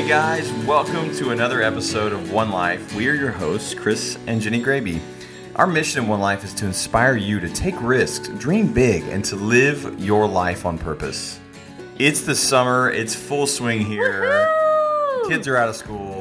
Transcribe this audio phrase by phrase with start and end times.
[0.00, 2.94] Hey guys, welcome to another episode of One Life.
[2.94, 4.98] We are your hosts, Chris and Jenny Graebe.
[5.56, 9.22] Our mission in One Life is to inspire you to take risks, dream big, and
[9.26, 11.38] to live your life on purpose.
[11.98, 14.22] It's the summer, it's full swing here.
[14.22, 15.28] Woohoo!
[15.28, 16.19] Kids are out of school.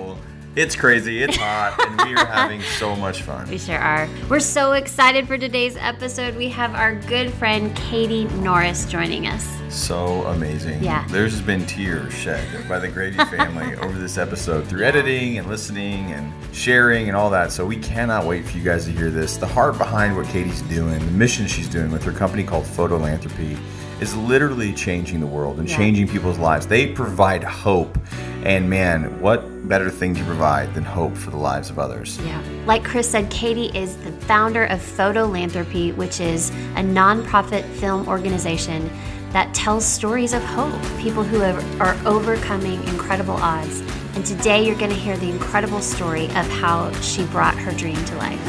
[0.55, 3.47] It's crazy, it's hot, and we are having so much fun.
[3.49, 4.09] We sure are.
[4.27, 6.35] We're so excited for today's episode.
[6.35, 9.47] We have our good friend Katie Norris joining us.
[9.69, 10.83] So amazing.
[10.83, 11.07] Yeah.
[11.09, 16.11] There's been tears shed by the Graebe family over this episode through editing and listening
[16.13, 17.51] and sharing and all that.
[17.51, 19.37] So we cannot wait for you guys to hear this.
[19.37, 23.55] The heart behind what Katie's doing, the mission she's doing with her company called Fotolanthropy
[24.01, 25.77] is literally changing the world and Yeah.
[25.77, 26.65] changing people's lives.
[26.67, 27.97] They provide hope.
[28.43, 32.17] And man, what better thing to provide than hope for the lives of others?
[32.25, 32.39] Yeah.
[32.65, 38.89] Like Chris said, Katie is the founder of Fotolanthropy, which is a nonprofit film organization
[39.33, 43.81] that tells stories of hope, people who have, are overcoming incredible odds.
[44.15, 48.03] And today you're going to hear the incredible story of how she brought her dream
[48.05, 48.39] to life.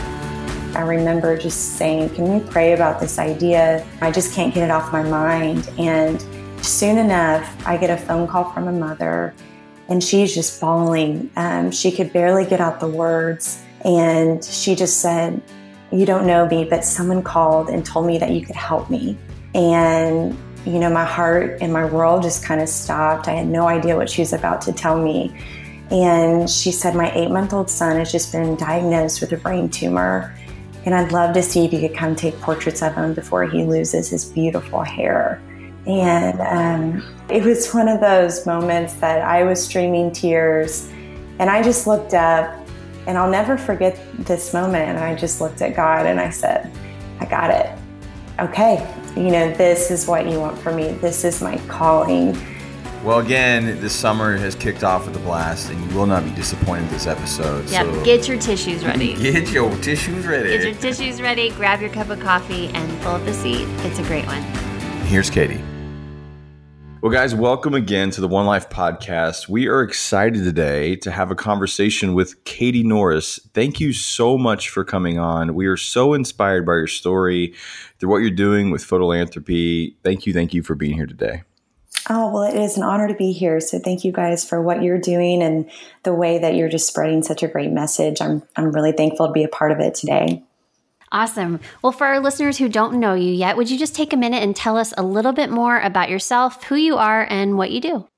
[0.77, 3.87] I remember just saying, Can we pray about this idea?
[4.01, 5.71] I just can't get it off my mind.
[5.79, 6.21] And
[6.65, 9.35] soon enough, I get a phone call from a mother,
[9.89, 11.31] and she's just bawling.
[11.37, 13.63] Um, she could barely get out the words.
[13.85, 15.43] And she just said,
[15.93, 19.19] You don't know me, but someone called and told me that you could help me.
[19.55, 23.29] And you know, my heart and my world just kind of stopped.
[23.29, 25.35] I had no idea what she was about to tell me.
[25.91, 29.69] And she said, My eight month old son has just been diagnosed with a brain
[29.69, 30.35] tumor.
[30.87, 33.65] And I'd love to see if you could come take portraits of him before he
[33.65, 35.43] loses his beautiful hair.
[35.87, 40.89] And um, it was one of those moments that I was streaming tears.
[41.39, 42.55] And I just looked up,
[43.07, 44.91] and I'll never forget this moment.
[44.91, 46.71] And I just looked at God and I said,
[47.19, 47.71] I got it.
[48.39, 50.93] Okay, you know, this is what you want for me.
[50.93, 52.35] This is my calling.
[53.03, 56.31] Well, again, this summer has kicked off with a blast, and you will not be
[56.33, 57.67] disappointed this episode.
[57.71, 57.87] Yep.
[57.87, 59.15] so Get your tissues ready.
[59.23, 60.51] Get your tissues ready.
[60.51, 63.67] Get your tissues ready, grab your cup of coffee, and pull up a seat.
[63.87, 64.43] It's a great one.
[65.07, 65.63] Here's Katie.
[67.01, 69.49] Well, guys, welcome again to the One Life podcast.
[69.49, 73.41] We are excited today to have a conversation with Katie Norris.
[73.55, 75.55] Thank you so much for coming on.
[75.55, 77.55] We are so inspired by your story,
[77.99, 79.95] through what you're doing with Fotolanthropy.
[80.05, 81.45] Thank you, thank you for being here today.
[82.13, 83.61] Oh, well, it is an honor to be here.
[83.61, 85.71] So thank you guys for what you're doing and
[86.03, 88.21] the way that you're just spreading such a great message.
[88.21, 90.43] I'm, I'm really thankful to be a part of it today.
[91.13, 91.61] Awesome.
[91.83, 94.43] Well, for our listeners who don't know you yet, would you just take a minute
[94.43, 97.81] and tell us a little bit more about yourself, who you are, and what you
[97.81, 98.09] do?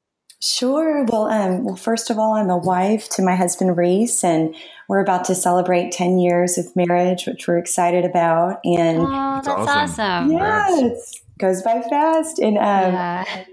[0.41, 1.05] Sure.
[1.05, 4.55] Well, um, well, first of all, I'm a wife to my husband Reese, and
[4.89, 8.59] we're about to celebrate 10 years of marriage, which we're excited about.
[8.65, 10.05] And Oh, That's that's awesome.
[10.05, 10.33] awesome.
[10.33, 10.99] yeah, it
[11.39, 12.39] goes by fast.
[12.41, 12.65] And um,
[12.95, 13.45] Yeah.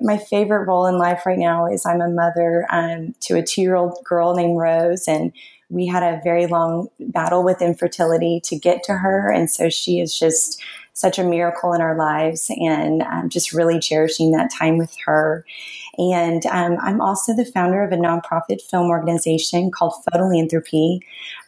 [0.00, 3.62] My favorite role in life right now is I'm a mother um, to a two
[3.62, 5.06] year old girl named Rose.
[5.08, 5.32] And
[5.70, 9.30] we had a very long battle with infertility to get to her.
[9.30, 10.62] And so she is just
[10.94, 15.44] such a miracle in our lives and just really cherishing that time with her.
[15.98, 21.00] And um, I'm also the founder of a nonprofit film organization called Fotolanthropy,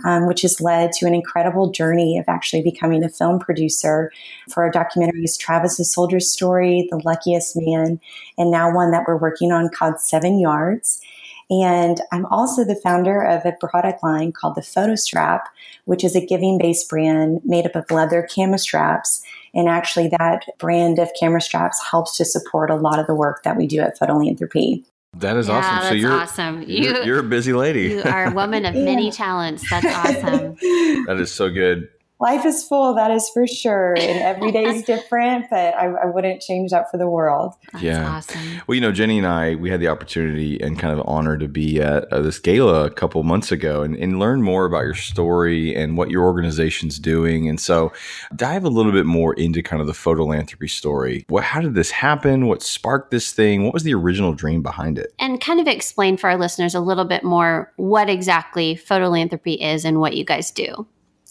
[0.05, 4.11] um, which has led to an incredible journey of actually becoming a film producer
[4.51, 8.01] for our documentaries Travis the Soldier Story, The Luckiest Man,
[8.37, 11.01] and now one that we're working on called Seven Yards.
[11.49, 15.49] And I'm also the founder of a product line called the Photo Strap,
[15.85, 19.23] which is a giving based brand made up of leather camera straps.
[19.55, 23.43] And actually, that brand of camera straps helps to support a lot of the work
[23.43, 24.85] that we do at Fotolanthropy.
[25.17, 25.77] That is Yeah, awesome.
[25.79, 26.63] so that's you're awesome.
[26.63, 27.89] You're, You- you're a busy lady.
[27.89, 29.69] You are a woman of many talents.
[29.69, 30.55] That's awesome.
[31.07, 31.89] that is so good.
[32.21, 33.95] Life is full, that is for sure.
[33.99, 37.55] And every day is different, but I, I wouldn't change that for the world.
[37.73, 38.17] That's Yeah.
[38.17, 38.61] awesome.
[38.67, 41.49] Well, you know, Jenny and I, we had the opportunity and kind of honor to
[41.49, 44.95] be at uh, this gala a couple months ago and, and learn more about your
[44.95, 47.49] story and what your organization's doing.
[47.49, 47.91] And so,
[48.37, 51.25] dive a little bit more into kind of the Fotolanthropy story.
[51.29, 52.47] What, how did this happen?
[52.47, 53.65] What sparked this thing?
[53.65, 55.15] What was the original dream behind it?
[55.19, 59.87] And kind of explain for our listeners a little bit more what exactly Fotolanthropy is
[59.87, 60.87] and what you guys do.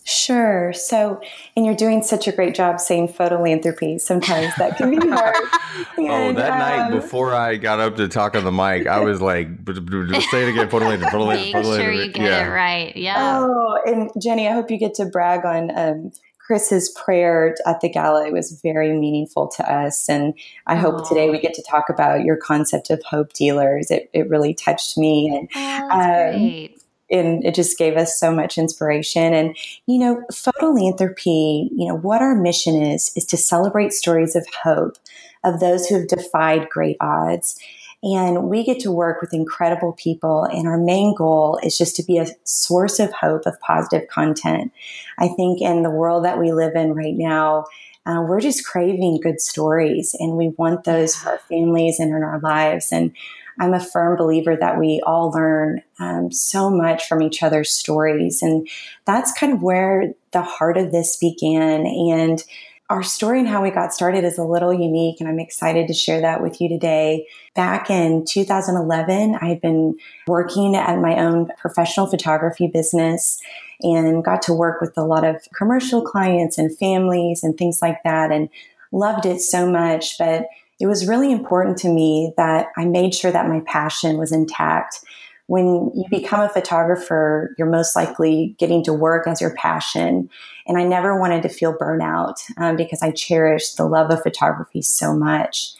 [0.09, 0.73] Sure.
[0.73, 1.21] So,
[1.55, 4.01] and you're doing such a great job saying Fotolanthropy.
[4.01, 5.35] Sometimes that can be hard.
[5.35, 9.01] oh, And, that night um, before I got up to talk on the mic, I
[9.01, 12.47] was like, "B- b- b- say it again, Fotolanthropy, Fotolanthropy, Make sure you get Yeah.
[12.47, 12.97] it right.
[12.97, 13.39] Yeah.
[13.45, 17.89] Oh, and Jenny, I hope you get to brag on um, Chris's prayer at the
[17.89, 18.25] gala.
[18.25, 20.09] It was very meaningful to us.
[20.09, 20.33] And
[20.65, 23.91] I hope today we get to talk about your concept of hope dealers.
[23.91, 25.29] It, it really touched me.
[25.29, 26.78] And Oh, that's um, great.
[27.11, 29.33] And it just gave us so much inspiration.
[29.33, 29.57] And,
[29.87, 34.97] you know, Fotolanthropy, you know, what our mission is, is to celebrate stories of hope
[35.43, 37.59] of those who have defied great odds.
[38.01, 40.45] And we get to work with incredible people.
[40.45, 44.71] And our main goal is just to be a source of hope, of positive content.
[45.17, 47.65] I think in the world that we live in right now,
[48.05, 52.23] uh, we're just craving good stories and we want those for our families and in
[52.23, 52.91] our lives.
[52.91, 53.11] And
[53.59, 58.41] I'm a firm believer that we all learn um, so much from each other's stories.
[58.41, 58.67] And
[59.05, 61.85] that's kind of where the heart of this began.
[61.85, 62.43] And
[62.89, 65.93] our story and how we got started is a little unique, and I'm excited to
[65.93, 67.27] share that with you today.
[67.53, 69.95] Back in 2011, I had been
[70.25, 73.39] working at my own professional photography business
[73.81, 78.01] and got to work with a lot of commercial clients and families and things like
[78.03, 78.49] that, and
[78.91, 80.17] loved it so much.
[80.17, 80.47] But
[80.79, 84.99] it was really important to me that I made sure that my passion was intact.
[85.47, 90.29] When you become a photographer, you're most likely getting to work as your passion.
[90.67, 94.81] And I never wanted to feel burnout um, because I cherished the love of photography
[94.81, 95.73] so much.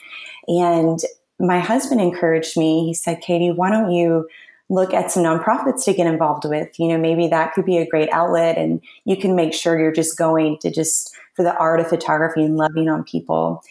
[0.47, 0.99] And
[1.39, 2.85] my husband encouraged me.
[2.85, 4.27] He said, Katie, why don't you
[4.67, 6.77] look at some nonprofits to get involved with?
[6.79, 9.91] You know, maybe that could be a great outlet and you can make sure you're
[9.91, 13.63] just going to just for the art of photography and loving on people.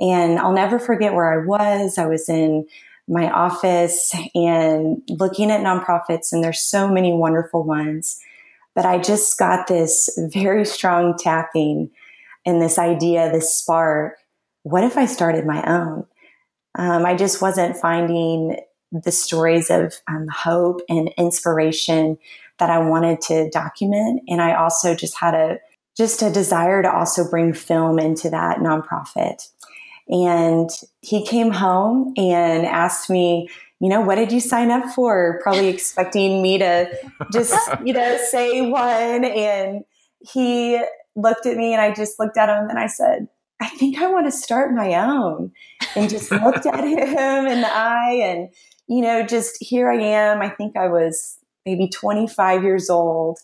[0.00, 1.98] And I'll never forget where I was.
[1.98, 2.66] I was in
[3.08, 8.18] my office and looking at nonprofits, and there's so many wonderful ones.
[8.74, 11.90] But I just got this very strong tapping
[12.44, 14.18] and this idea, this spark.
[14.64, 16.06] What if I started my own?
[16.78, 18.58] Um, I just wasn't finding
[18.92, 22.18] the stories of um, hope and inspiration
[22.58, 24.22] that I wanted to document.
[24.28, 25.58] And I also just had a
[25.96, 29.48] just a desire to also bring film into that nonprofit.
[30.08, 30.70] And
[31.00, 33.48] he came home and asked me,
[33.80, 35.40] you know, what did you sign up for?
[35.42, 36.88] Probably expecting me to
[37.32, 37.54] just,
[37.84, 39.24] you know, say one.
[39.24, 39.84] And
[40.20, 40.82] he
[41.14, 43.28] looked at me and I just looked at him and I said,
[43.60, 45.52] I think I want to start my own.
[45.94, 48.50] And just looked at him in the eye and,
[48.86, 50.40] you know, just here I am.
[50.40, 53.40] I think I was maybe 25 years old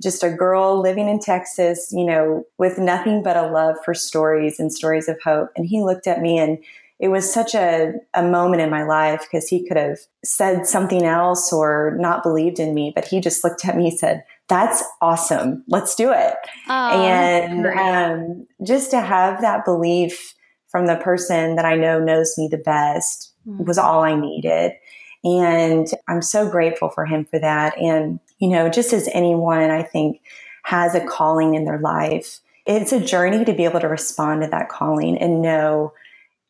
[0.00, 4.58] just a girl living in Texas, you know, with nothing but a love for stories
[4.58, 5.50] and stories of hope.
[5.56, 6.58] And he looked at me and
[7.02, 11.04] it was such a, a moment in my life because he could have said something
[11.04, 14.84] else or not believed in me, but he just looked at me and said, That's
[15.00, 15.64] awesome.
[15.66, 16.34] Let's do it.
[16.68, 20.34] Oh, and um, just to have that belief
[20.68, 23.64] from the person that I know knows me the best mm-hmm.
[23.64, 24.72] was all I needed.
[25.24, 27.76] And I'm so grateful for him for that.
[27.78, 30.20] And you know, just as anyone I think
[30.64, 34.48] has a calling in their life, it's a journey to be able to respond to
[34.48, 35.92] that calling and know,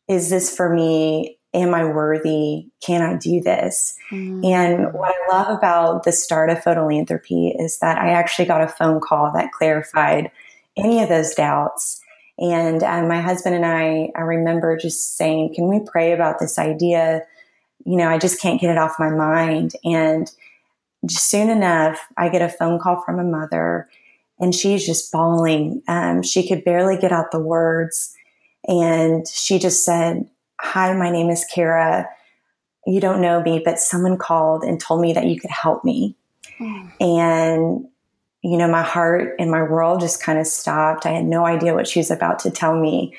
[0.07, 1.37] is this for me?
[1.53, 2.65] Am I worthy?
[2.83, 3.95] Can I do this?
[4.09, 4.43] Mm.
[4.43, 8.67] And what I love about the start of Fotolanthropy is that I actually got a
[8.67, 10.31] phone call that clarified
[10.75, 12.01] any of those doubts.
[12.39, 16.57] And um, my husband and I, I remember just saying, can we pray about this
[16.57, 17.21] idea?
[17.85, 19.73] You know, I just can't get it off my mind.
[19.83, 20.31] And
[21.09, 23.89] soon enough, I get a phone call from a mother
[24.39, 25.81] and she's just bawling.
[25.87, 28.15] Um, she could barely get out the words.
[28.67, 30.29] And she just said,
[30.59, 32.07] Hi, my name is Kara.
[32.85, 36.15] You don't know me, but someone called and told me that you could help me.
[36.59, 36.91] Mm.
[36.99, 37.87] And,
[38.41, 41.05] you know, my heart and my world just kind of stopped.
[41.05, 43.15] I had no idea what she was about to tell me.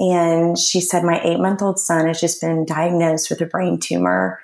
[0.00, 3.78] And she said, My eight month old son has just been diagnosed with a brain
[3.78, 4.40] tumor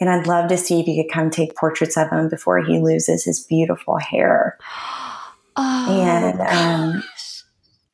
[0.00, 2.80] and I'd love to see if you could come take portraits of him before he
[2.80, 4.58] loses his beautiful hair.
[5.56, 7.02] Oh, and, um,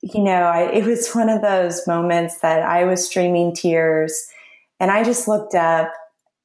[0.02, 4.28] you know, I, it was one of those moments that I was streaming tears
[4.78, 5.92] and I just looked up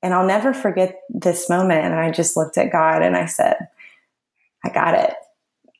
[0.02, 1.86] and I'll never forget this moment.
[1.86, 3.68] And I just looked at God and I said,
[4.66, 5.14] I got it.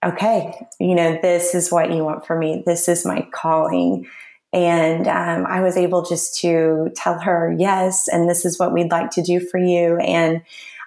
[0.04, 0.54] Okay.
[0.80, 2.64] You know, this is what you want for me.
[2.66, 4.08] This is my calling.
[4.54, 8.92] And um, I was able just to tell her, yes, and this is what we'd
[8.92, 9.98] like to do for you.
[9.98, 10.42] And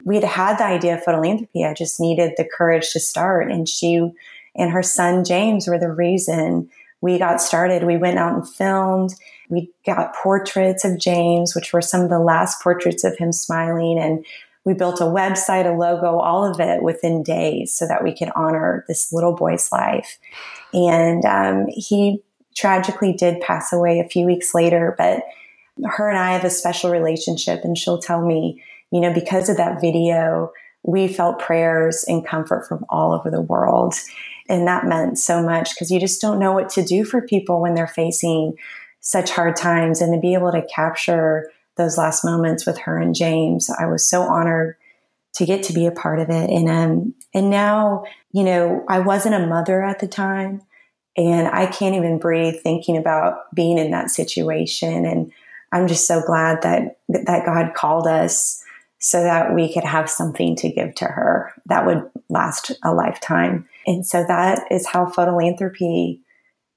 [0.04, 1.68] we'd had the idea of Fotolanthropy.
[1.68, 3.50] I just needed the courage to start.
[3.50, 4.12] And she
[4.54, 6.68] and her son, James, were the reason
[7.00, 7.84] we got started.
[7.84, 9.14] We went out and filmed.
[9.48, 13.98] We got portraits of James, which were some of the last portraits of him smiling.
[13.98, 14.24] And
[14.64, 18.30] we built a website, a logo, all of it within days so that we could
[18.34, 20.18] honor this little boy's life.
[20.72, 22.22] And um, he
[22.54, 25.22] tragically did pass away a few weeks later, but
[25.84, 29.56] her and I have a special relationship and she'll tell me, you know, because of
[29.56, 30.52] that video,
[30.84, 33.94] we felt prayers and comfort from all over the world.
[34.48, 37.60] And that meant so much because you just don't know what to do for people
[37.60, 38.54] when they're facing
[39.00, 40.00] such hard times.
[40.00, 44.08] And to be able to capture those last moments with her and James, I was
[44.08, 44.76] so honored
[45.34, 46.50] to get to be a part of it.
[46.50, 50.62] And um, and now, you know, I wasn't a mother at the time,
[51.16, 55.06] and I can't even breathe thinking about being in that situation.
[55.06, 55.32] And
[55.72, 58.62] I'm just so glad that that God called us
[58.98, 63.68] so that we could have something to give to her that would last a lifetime.
[63.86, 66.20] And so that is how Fotolanthropy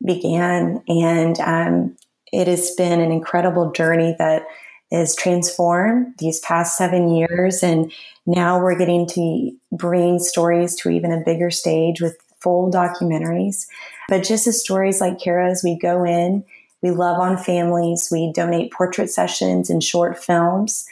[0.06, 0.84] began.
[0.89, 1.96] And um,
[2.34, 4.46] it has been an incredible journey that
[4.91, 7.63] is transformed these past seven years.
[7.63, 7.91] And
[8.25, 13.67] now we're getting to bring stories to even a bigger stage with full documentaries.
[14.10, 16.44] But just as stories like Kara's, we go in,
[16.82, 20.86] we love on families, we donate portrait sessions and short films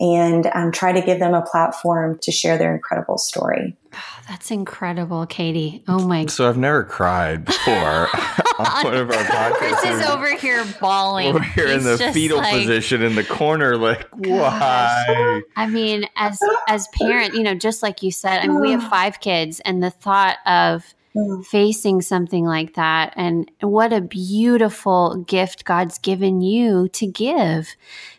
[0.00, 3.76] and um, try to give them a platform to share their incredible story.
[3.92, 5.84] Oh, that's incredible, Katie.
[5.86, 6.26] Oh my!
[6.26, 7.74] So I've never cried before
[8.58, 9.54] on one of our podcasts.
[9.56, 11.28] Chris is over here bawling.
[11.28, 15.06] Over here He's in the fetal like, position in the corner, like gosh.
[15.08, 15.42] why?
[15.56, 16.38] I mean, as
[16.68, 19.82] as parent, you know, just like you said, I mean, we have five kids, and
[19.82, 20.94] the thought of
[21.44, 27.74] facing something like that and what a beautiful gift God's given you to give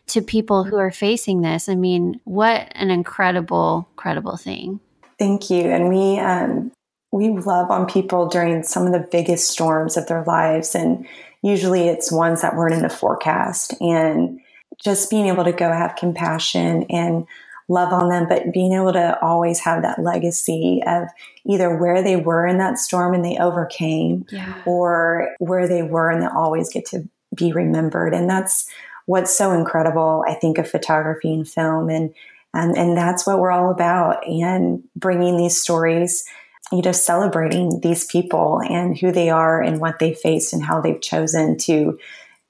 [0.08, 1.70] to people who are facing this.
[1.70, 4.82] I mean, what an incredible, incredible thing.
[5.18, 5.62] Thank you.
[5.62, 6.72] And we, um,
[7.12, 10.76] we love on people during some of the biggest storms of their lives.
[10.76, 11.08] And
[11.42, 13.74] usually it's ones that weren't in the forecast.
[13.80, 14.42] And
[14.84, 17.26] just being able to go have compassion and
[17.68, 21.08] love on them, but being able to always have that legacy of
[21.46, 24.62] either where they were in that storm and they overcame yeah.
[24.66, 28.14] or where they were and they always get to be remembered.
[28.14, 28.70] And that's
[29.06, 31.90] what's so incredible, I think, of photography and film.
[31.90, 32.14] And,
[32.54, 34.26] and, and that's what we're all about.
[34.28, 36.26] And bringing these stories,
[36.72, 40.82] you know, celebrating these people and who they are and what they faced and how
[40.82, 41.98] they've chosen to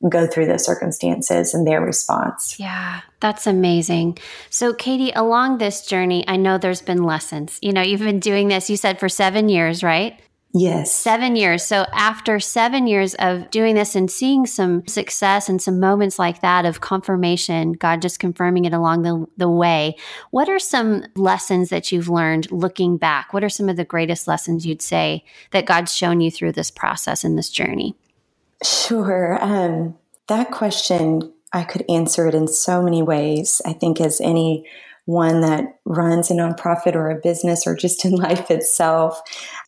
[0.10, 2.60] go through those circumstances and their response.
[2.60, 4.18] Yeah, that's amazing.
[4.50, 7.60] So, Katie, along this journey, I know there's been lessons.
[7.62, 10.20] You know, you've been doing this, you said, for seven years, right?
[10.54, 10.92] Yes.
[10.92, 11.64] Seven years.
[11.64, 16.42] So, after seven years of doing this and seeing some success and some moments like
[16.42, 19.96] that of confirmation, God just confirming it along the, the way,
[20.32, 23.34] what are some lessons that you've learned looking back?
[23.34, 26.72] What are some of the greatest lessons you'd say that God's shown you through this
[26.72, 27.96] process and this journey?
[28.64, 29.38] Sure.
[29.42, 33.62] Um, that question, I could answer it in so many ways.
[33.66, 34.66] I think, as any
[35.06, 39.22] one that runs a nonprofit or a business or just in life itself.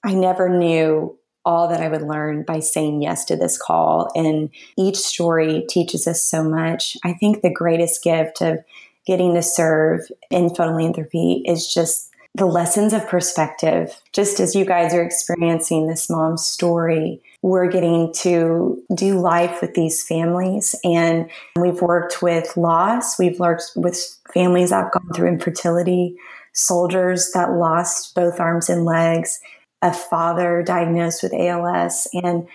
[0.03, 4.09] I never knew all that I would learn by saying yes to this call.
[4.15, 6.95] And each story teaches us so much.
[7.03, 8.59] I think the greatest gift of
[9.05, 14.01] getting to serve in philanthropy is just the lessons of perspective.
[14.11, 19.75] Just as you guys are experiencing this mom's story, we're getting to do life with
[19.75, 20.75] these families.
[20.83, 26.15] And we've worked with loss, we've worked with families that have gone through infertility,
[26.53, 29.39] soldiers that lost both arms and legs,
[29.81, 32.07] a father diagnosed with ALS.
[32.13, 32.47] And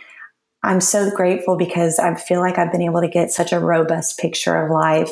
[0.63, 4.19] I'm so grateful because I feel like I've been able to get such a robust
[4.19, 5.11] picture of life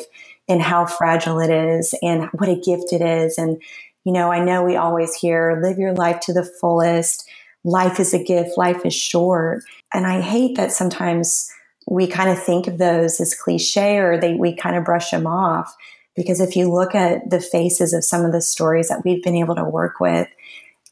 [0.49, 3.37] and how fragile it is and what a gift it is.
[3.37, 3.61] And
[4.07, 7.27] you know, I know we always hear live your life to the fullest.
[7.65, 8.57] Life is a gift.
[8.57, 9.63] Life is short.
[9.93, 11.51] And I hate that sometimes
[11.87, 15.27] we kind of think of those as cliche or they, we kind of brush them
[15.27, 15.75] off.
[16.15, 19.35] Because if you look at the faces of some of the stories that we've been
[19.35, 20.29] able to work with,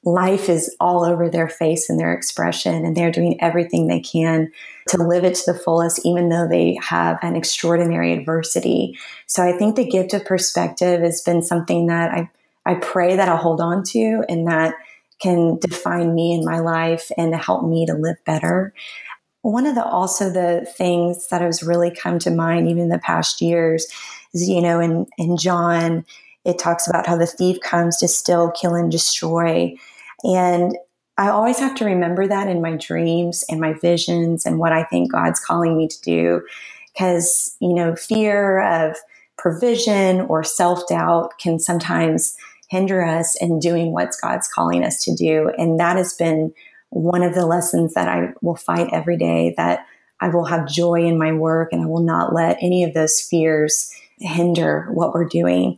[0.04, 4.52] life is all over their face and their expression, and they're doing everything they can
[4.90, 9.00] to live it to the fullest, even though they have an extraordinary adversity.
[9.26, 12.30] So I think the gift of perspective has been something that I
[12.66, 14.76] I pray that I'll hold on to and that
[15.22, 18.74] can define me in my life and help me to live better.
[19.42, 23.00] One of the also the things that has really come to mind even in the
[23.00, 23.88] past years
[24.34, 26.06] is, you know, in, in John,
[26.44, 29.76] it talks about how the thief comes to steal, kill, and destroy.
[30.24, 30.78] And
[31.18, 34.84] I always have to remember that in my dreams and my visions and what I
[34.84, 36.42] think God's calling me to do.
[36.94, 38.98] Because, you know, fear of
[39.38, 42.36] provision or self doubt can sometimes
[42.68, 45.52] hinder us in doing what God's calling us to do.
[45.58, 46.54] And that has been
[46.90, 49.86] one of the lessons that I will fight every day that
[50.22, 53.20] I will have joy in my work and I will not let any of those
[53.20, 55.78] fears hinder what we're doing.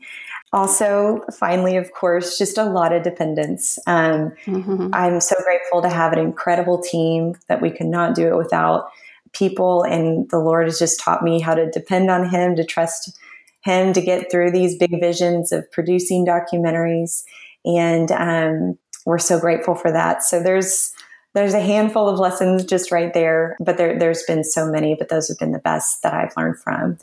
[0.54, 3.78] Also, finally, of course, just a lot of dependence.
[3.86, 4.90] Um, mm-hmm.
[4.94, 8.90] I'm so grateful to have an incredible team that we could not do it without
[9.34, 9.84] people.
[9.84, 13.20] And the Lord has just taught me how to depend on Him, to trust
[13.68, 17.24] him to get through these big visions of producing documentaries.
[17.66, 20.24] And um, we're so grateful for that.
[20.24, 20.94] So there's
[21.34, 25.10] there's a handful of lessons just right there, but there, there's been so many, but
[25.10, 26.98] those have been the best that I've learned from.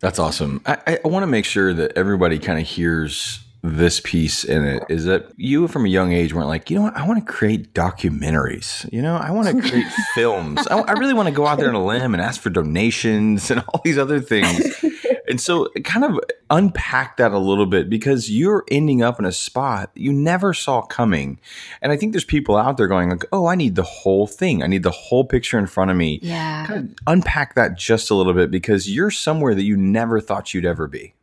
[0.00, 0.60] That's awesome.
[0.66, 4.82] I, I want to make sure that everybody kind of hears this piece in it
[4.88, 7.32] is that you from a young age weren't like, you know what, I want to
[7.32, 8.92] create documentaries.
[8.92, 10.66] You know, I want to create films.
[10.66, 13.50] I, I, really want to go out there on a limb and ask for donations
[13.50, 14.84] and all these other things.
[15.28, 19.32] And so, kind of unpack that a little bit because you're ending up in a
[19.32, 21.40] spot you never saw coming.
[21.80, 24.62] And I think there's people out there going, like, "Oh, I need the whole thing.
[24.62, 26.66] I need the whole picture in front of me." Yeah.
[26.66, 30.54] Kind of unpack that just a little bit because you're somewhere that you never thought
[30.54, 31.14] you'd ever be.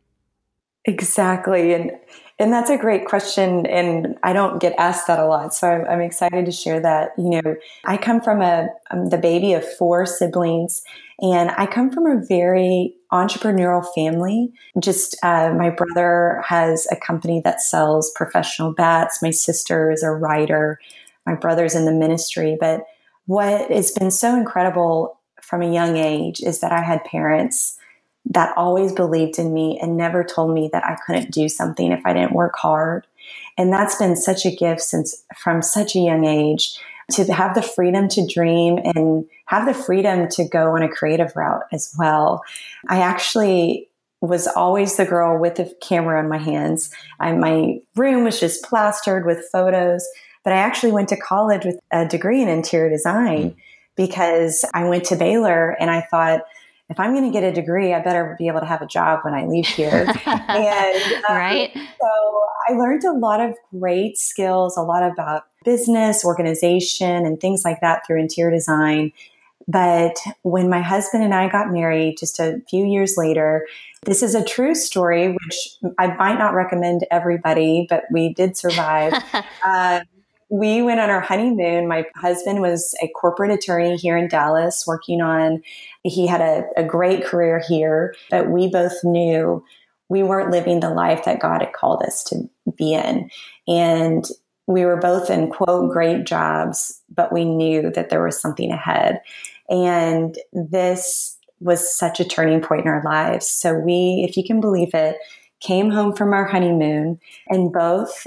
[0.86, 1.92] Exactly, and
[2.40, 5.84] and that's a great question, and I don't get asked that a lot, so I'm,
[5.86, 7.10] I'm excited to share that.
[7.18, 10.82] You know, I come from a I'm the baby of four siblings,
[11.20, 14.52] and I come from a very entrepreneurial family.
[14.78, 19.22] Just uh, my brother has a company that sells professional bats.
[19.22, 20.80] My sister is a writer.
[21.26, 22.56] My brother's in the ministry.
[22.58, 22.84] But
[23.26, 27.76] what has been so incredible from a young age is that I had parents
[28.26, 32.00] that always believed in me and never told me that I couldn't do something if
[32.04, 33.06] I didn't work hard.
[33.56, 36.78] And that's been such a gift since from such a young age
[37.12, 41.34] to have the freedom to dream and have the freedom to go on a creative
[41.34, 42.42] route as well.
[42.88, 43.88] I actually
[44.20, 46.90] was always the girl with the camera in my hands.
[47.18, 50.06] I, my room was just plastered with photos,
[50.44, 53.56] but I actually went to college with a degree in interior design mm.
[53.96, 56.42] because I went to Baylor and I thought,
[56.90, 59.20] if I'm going to get a degree, I better be able to have a job
[59.22, 60.06] when I leave here.
[60.26, 61.70] and um, right.
[61.72, 67.64] So I learned a lot of great skills, a lot about business, organization, and things
[67.64, 69.12] like that through interior design.
[69.68, 73.68] But when my husband and I got married just a few years later,
[74.04, 78.56] this is a true story, which I might not recommend to everybody, but we did
[78.56, 79.12] survive.
[79.64, 80.00] uh,
[80.48, 81.86] we went on our honeymoon.
[81.86, 85.62] My husband was a corporate attorney here in Dallas, working on,
[86.02, 89.64] he had a, a great career here, but we both knew
[90.08, 93.30] we weren't living the life that God had called us to be in.
[93.68, 94.24] And
[94.66, 99.20] we were both in quote great jobs, but we knew that there was something ahead.
[99.68, 103.46] And this was such a turning point in our lives.
[103.46, 105.16] So we, if you can believe it,
[105.60, 108.26] came home from our honeymoon and both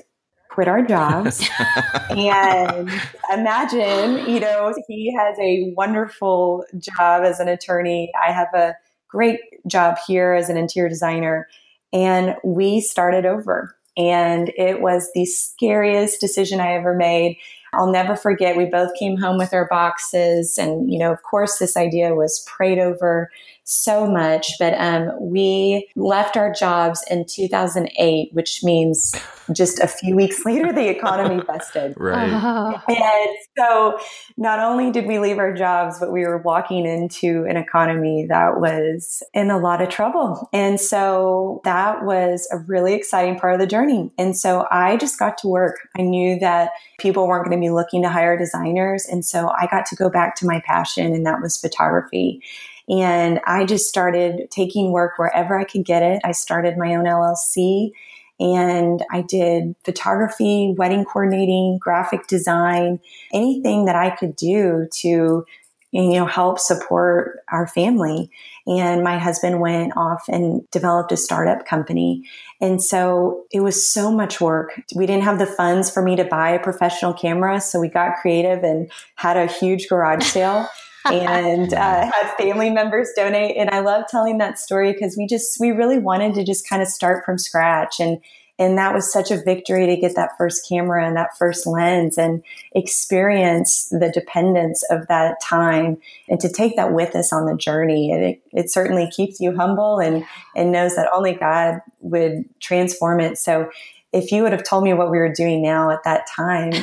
[0.54, 1.44] quit our jobs.
[2.10, 2.89] and
[3.32, 8.12] imagine, you know, he has a wonderful job as an attorney.
[8.22, 8.76] I have a
[9.08, 11.48] great job here as an interior designer.
[11.92, 13.76] And we started over.
[13.98, 17.38] And it was the scariest decision I ever made.
[17.74, 20.60] I'll never forget, we both came home with our boxes.
[20.60, 23.32] And, you know, of course, this idea was prayed over
[23.63, 24.52] so much.
[24.60, 29.13] But um, we left our jobs in 2008, which means
[29.52, 31.93] just a few weeks later, the economy busted.
[31.97, 32.32] right.
[32.32, 32.80] Uh-huh.
[32.88, 33.99] And so
[34.38, 38.60] not only did we leave our jobs, but we were walking into an economy that
[38.60, 40.49] was in a lot of trouble.
[40.54, 44.12] And so that was a really exciting part of the journey.
[44.17, 45.88] And so I just got to work.
[45.97, 49.06] I knew that people weren't going to be looking to hire designers.
[49.06, 52.41] And so I got to go back to my passion, and that was photography.
[52.89, 56.22] And I just started taking work wherever I could get it.
[56.24, 57.91] I started my own LLC
[58.39, 63.00] and I did photography, wedding coordinating, graphic design,
[63.32, 65.46] anything that I could do to
[65.93, 68.32] you know help support our family.
[68.65, 72.24] And my husband went off and developed a startup company.
[72.60, 74.82] And so it was so much work.
[74.96, 78.15] We didn't have the funds for me to buy a professional camera so we got
[78.22, 80.67] creative and had a huge garage sale
[81.06, 83.58] and uh, had family members donate.
[83.58, 86.82] And I love telling that story because we just, we really wanted to just kind
[86.82, 88.00] of start from scratch.
[88.00, 88.20] And,
[88.60, 92.18] and that was such a victory to get that first camera and that first lens
[92.18, 95.98] and experience the dependence of that time
[96.30, 98.12] and to take that with us on the journey.
[98.12, 100.24] And it, it certainly keeps you humble and,
[100.56, 103.38] and knows that only God would transform it.
[103.39, 103.72] So
[104.12, 106.74] if you would have told me what we were doing now at that time,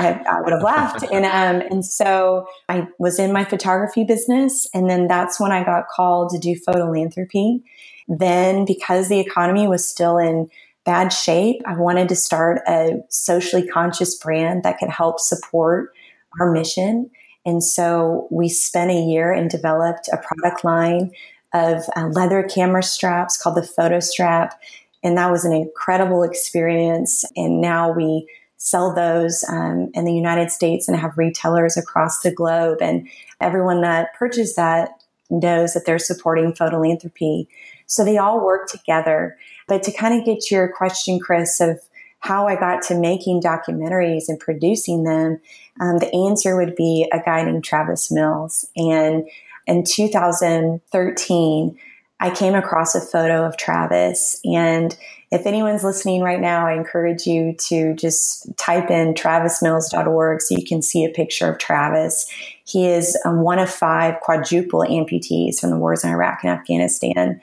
[0.00, 1.02] I, I would have laughed.
[1.02, 5.62] And um, and so I was in my photography business, and then that's when I
[5.62, 7.62] got called to do Fotolanthropy.
[8.08, 10.50] Then, because the economy was still in
[10.84, 15.92] bad shape, I wanted to start a socially conscious brand that could help support
[16.40, 17.10] our mission.
[17.46, 21.12] And so we spent a year and developed a product line
[21.52, 24.60] of uh, leather camera straps called the Photo Strap.
[25.02, 27.24] And that was an incredible experience.
[27.36, 28.26] And now we
[28.62, 32.82] sell those um, in the United States and have retailers across the globe.
[32.82, 33.08] And
[33.40, 34.90] everyone that purchased that
[35.30, 37.46] knows that they're supporting Fotolanthropy.
[37.86, 39.38] So they all work together.
[39.66, 41.80] But to kind of get to your question, Chris, of
[42.18, 45.40] how I got to making documentaries and producing them,
[45.80, 48.68] um, the answer would be a guy named Travis Mills.
[48.76, 49.26] And
[49.66, 51.78] in 2013,
[52.20, 54.94] I came across a photo of Travis and
[55.30, 60.66] if anyone's listening right now, I encourage you to just type in travismills.org so you
[60.66, 62.28] can see a picture of Travis.
[62.64, 67.40] He is um, one of five quadruple amputees from the wars in Iraq and Afghanistan.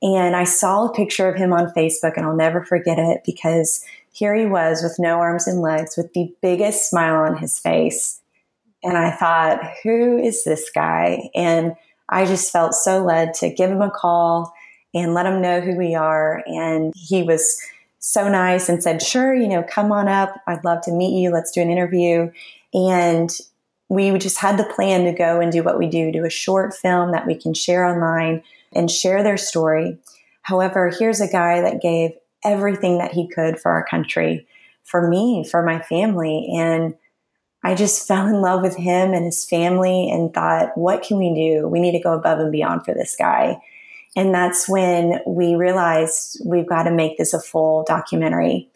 [0.00, 3.84] And I saw a picture of him on Facebook, and I'll never forget it because
[4.12, 8.20] here he was with no arms and legs, with the biggest smile on his face.
[8.82, 11.28] And I thought, who is this guy?
[11.34, 11.74] And
[12.08, 14.54] I just felt so led to give him a call
[14.96, 16.42] and let him know who we are.
[16.46, 17.60] And he was
[17.98, 20.40] so nice and said, sure, you know, come on up.
[20.46, 21.30] I'd love to meet you.
[21.30, 22.30] Let's do an interview.
[22.72, 23.30] And
[23.88, 26.74] we just had the plan to go and do what we do, do a short
[26.74, 29.98] film that we can share online and share their story.
[30.42, 32.12] However, here's a guy that gave
[32.44, 34.46] everything that he could for our country,
[34.84, 36.48] for me, for my family.
[36.56, 36.94] And
[37.62, 41.34] I just fell in love with him and his family and thought, what can we
[41.34, 41.66] do?
[41.66, 43.60] We need to go above and beyond for this guy.
[44.16, 48.68] And that's when we realized we've got to make this a full documentary.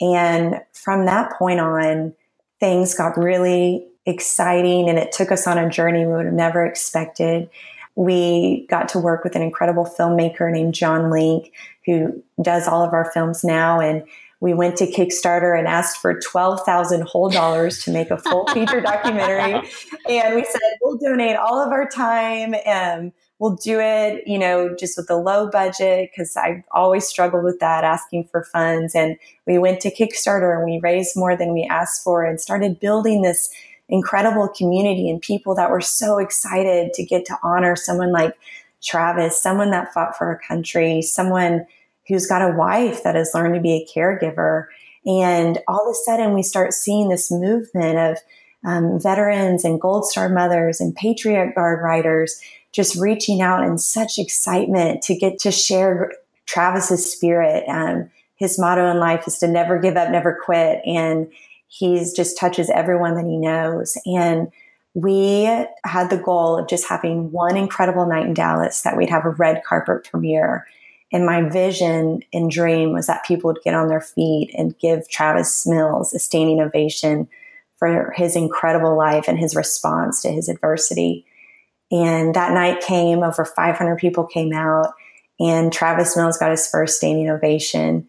[0.00, 2.12] And from that point on,
[2.58, 6.66] things got really exciting and it took us on a journey we would have never
[6.66, 7.48] expected.
[7.94, 11.52] We got to work with an incredible filmmaker named John Link,
[11.86, 13.80] who does all of our films now.
[13.80, 14.04] And
[14.40, 18.80] we went to Kickstarter and asked for 12,000 whole dollars to make a full feature
[18.80, 19.68] documentary.
[20.08, 24.76] And we said, we'll donate all of our time and we'll do it, you know,
[24.78, 28.94] just with a low budget because I always struggled with that, asking for funds.
[28.94, 32.78] And we went to Kickstarter and we raised more than we asked for and started
[32.78, 33.50] building this
[33.88, 38.36] incredible community and people that were so excited to get to honor someone like
[38.82, 41.66] Travis, someone that fought for our country, someone
[42.08, 44.66] who's got a wife that has learned to be a caregiver.
[45.06, 48.18] And all of a sudden, we start seeing this movement of
[48.64, 52.38] um, veterans and Gold Star mothers and Patriot Guard riders
[52.72, 56.12] just reaching out in such excitement to get to share
[56.46, 57.64] Travis's spirit.
[57.68, 60.80] Um, his motto in life is to never give up, never quit.
[60.86, 61.30] And
[61.72, 63.96] He's just touches everyone that he knows.
[64.04, 64.50] And
[64.94, 65.44] we
[65.84, 69.30] had the goal of just having one incredible night in Dallas that we'd have a
[69.30, 70.66] red carpet premiere.
[71.12, 75.08] And my vision and dream was that people would get on their feet and give
[75.08, 77.28] Travis Mills a standing ovation
[77.78, 81.24] for his incredible life and his response to his adversity.
[81.90, 84.92] And that night came, over 500 people came out,
[85.40, 88.08] and Travis Mills got his first standing ovation.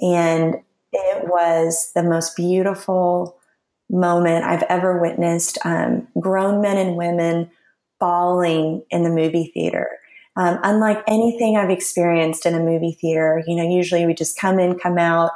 [0.00, 0.56] And
[0.92, 3.36] it was the most beautiful
[3.90, 5.58] moment I've ever witnessed.
[5.64, 7.50] Um, grown men and women
[8.00, 9.88] bawling in the movie theater.
[10.36, 14.58] Um, unlike anything I've experienced in a movie theater, you know, usually we just come
[14.58, 15.30] in, come out,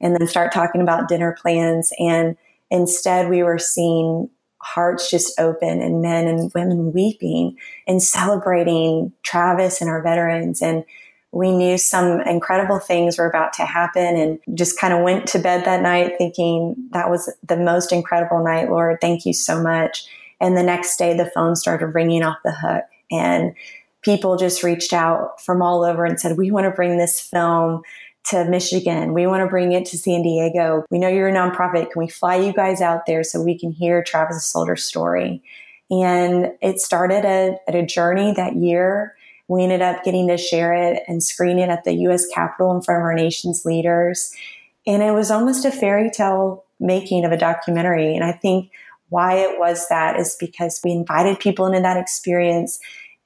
[0.00, 1.92] and then start talking about dinner plans.
[1.98, 2.36] And
[2.70, 4.30] instead, we were seeing
[4.64, 10.62] hearts just open and men and women weeping and celebrating Travis and our veterans.
[10.62, 10.84] And
[11.32, 15.38] we knew some incredible things were about to happen and just kind of went to
[15.38, 19.00] bed that night thinking that was the most incredible night, Lord.
[19.00, 20.06] Thank you so much.
[20.40, 23.54] And the next day, the phone started ringing off the hook, and
[24.02, 27.82] people just reached out from all over and said, We want to bring this film
[28.26, 29.12] to Michigan.
[29.12, 30.84] We want to bring it to San Diego.
[30.90, 31.90] We know you're a nonprofit.
[31.90, 35.42] Can we fly you guys out there so we can hear Travis Soldier's story?
[35.90, 39.14] And it started a, at a journey that year
[39.48, 42.82] we ended up getting to share it and screen it at the US Capitol in
[42.82, 44.32] front of our nation's leaders.
[44.86, 48.14] And it was almost a fairy tale making of a documentary.
[48.14, 48.70] And I think
[49.10, 52.78] why it was that is because we invited people into that experience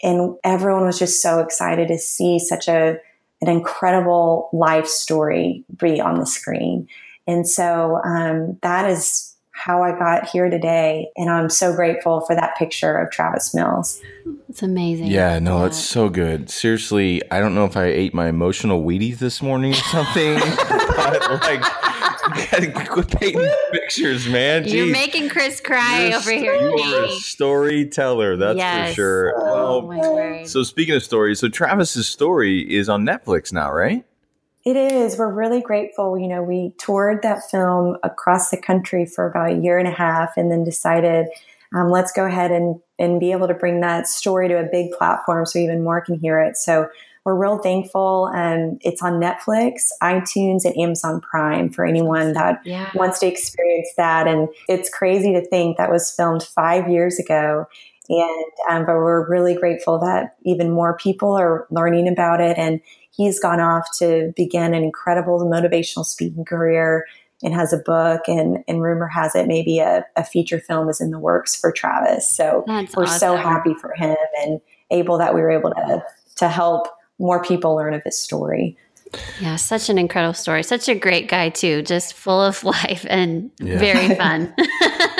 [0.03, 2.99] and everyone was just so excited to see such a
[3.41, 6.89] an incredible life story be on the screen.
[7.27, 11.11] And so um, that is how I got here today.
[11.17, 14.01] And I'm so grateful for that picture of Travis Mills.
[14.49, 15.09] It's amazing.
[15.09, 16.49] Yeah, no, it's so good.
[16.49, 21.43] Seriously, I don't know if I ate my emotional Wheaties this morning or something, but
[21.43, 21.63] like,
[22.31, 24.65] quit painting pictures, man.
[24.65, 24.73] Jeez.
[24.73, 26.55] You're making Chris cry You're over here.
[26.55, 28.91] You're a storyteller, that's yes.
[28.91, 29.35] for sure.
[29.37, 34.05] Oh, well, so speaking of stories, so Travis's story is on Netflix now, right?
[34.65, 35.17] It is.
[35.17, 36.19] We're really grateful.
[36.19, 39.93] You know, we toured that film across the country for about a year and a
[39.93, 41.29] half and then decided
[41.75, 44.91] um, let's go ahead and, and be able to bring that story to a big
[44.93, 46.57] platform so even more can hear it.
[46.57, 46.89] So
[47.29, 48.31] we're real thankful.
[48.35, 52.91] And um, it's on Netflix, iTunes, and Amazon Prime for anyone that yeah.
[52.95, 54.27] wants to experience that.
[54.27, 57.67] And it's crazy to think that was filmed five years ago.
[58.09, 62.81] And um, but we're really grateful that even more people are learning about it and
[63.11, 67.05] he's gone off to begin an incredible motivational speaking career
[67.43, 71.03] and has a book and, and rumor has it maybe a, a feature film is
[71.03, 72.35] in the works for Travis.
[72.35, 73.19] So That's we're awesome.
[73.19, 76.03] so happy for him and able that we were able to
[76.37, 76.89] to help
[77.19, 78.77] more people learn of his story.
[79.41, 80.63] Yeah, such an incredible story.
[80.63, 83.79] Such a great guy too, just full of life and yeah.
[83.79, 84.55] very fun.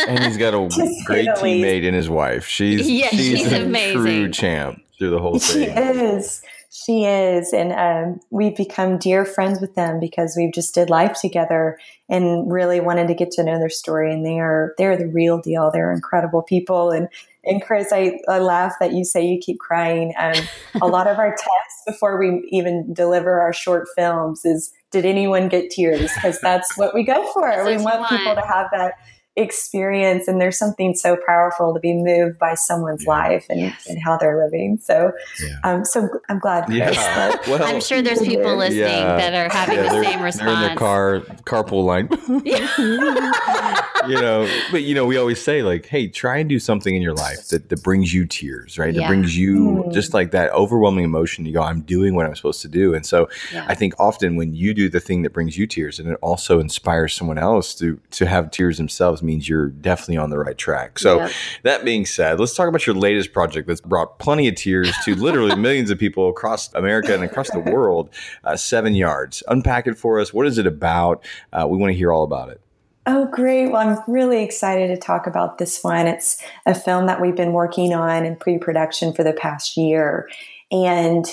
[0.07, 0.59] and he's got a
[1.07, 2.47] great teammate in his wife.
[2.47, 4.03] She's yeah, she's, she's a amazing.
[4.03, 5.65] true champ through the whole thing.
[5.65, 10.75] She is She is, and um, we've become dear friends with them because we've just
[10.75, 14.13] did life together and really wanted to get to know their story.
[14.13, 15.71] And they are they're the real deal.
[15.73, 16.91] They're incredible people.
[16.91, 17.09] And
[17.49, 20.13] and Chris, I, I laugh that you say you keep crying.
[20.19, 20.35] Um,
[20.83, 25.49] a lot of our tests before we even deliver our short films is, did anyone
[25.49, 26.11] get tears?
[26.15, 27.65] Because that's what we go for.
[27.65, 28.95] we want people to have that
[29.39, 33.11] experience and there's something so powerful to be moved by someone's yeah.
[33.11, 33.87] life and, yes.
[33.87, 35.57] and, how they're living so yeah.
[35.65, 37.37] um, so i'm glad Chris, yeah.
[37.49, 39.17] well, i'm sure there's people listening yeah.
[39.17, 42.09] that are having the same response they're in their car carpool line
[44.09, 47.03] you know but you know we always say like hey try and do something in
[47.03, 49.93] your life that, that brings you tears right that brings you mm.
[49.93, 53.07] just like that overwhelming emotion you go i'm doing what i'm supposed to do and
[53.07, 53.29] so
[53.67, 56.59] i think often when you do the thing that brings you tears and it also
[56.59, 60.99] inspires someone else to to have tears themselves means you're definitely on the right track.
[60.99, 61.33] So, yep.
[61.63, 65.15] that being said, let's talk about your latest project that's brought plenty of tears to
[65.15, 68.11] literally millions of people across America and across the world.
[68.43, 69.43] Uh, seven yards.
[69.49, 70.33] Unpack it for us.
[70.33, 71.25] What is it about?
[71.53, 72.61] Uh, we want to hear all about it.
[73.07, 73.69] Oh, great.
[73.71, 76.07] Well, I'm really excited to talk about this one.
[76.07, 80.29] It's a film that we've been working on in pre production for the past year.
[80.71, 81.25] And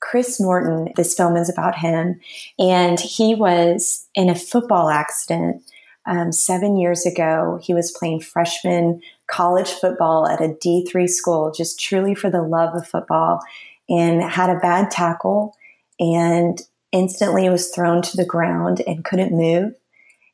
[0.00, 2.20] Chris Norton, this film is about him.
[2.58, 5.62] And he was in a football accident
[6.06, 7.58] um, seven years ago.
[7.62, 12.74] He was playing freshman college football at a D3 school, just truly for the love
[12.74, 13.40] of football,
[13.88, 15.56] and had a bad tackle
[15.98, 16.60] and
[16.92, 19.74] instantly was thrown to the ground and couldn't move.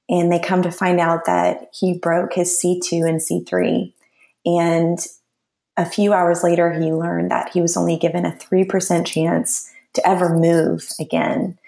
[0.08, 3.92] And they come to find out that he broke his C2 and C3.
[4.44, 4.98] And
[5.76, 10.06] a few hours later, he learned that he was only given a 3% chance to
[10.06, 11.58] ever move again.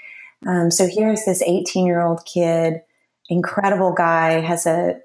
[0.46, 2.82] Um, so here's this 18 year old kid
[3.28, 5.00] incredible guy, has a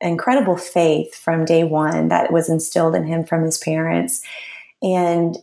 [0.00, 4.22] incredible faith from day one that was instilled in him from his parents.
[4.82, 5.36] And